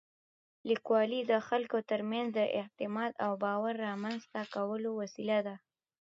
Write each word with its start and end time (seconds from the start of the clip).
لیکوالی 0.69 1.21
د 1.31 1.33
خلکو 1.47 1.77
تر 1.89 2.01
منځ 2.11 2.27
د 2.37 2.39
اعتماد 2.59 3.11
او 3.25 3.31
باور 3.43 3.73
رامنځته 3.87 4.41
کولو 4.53 4.89
وسیله 5.01 5.39
ده. 5.47 5.55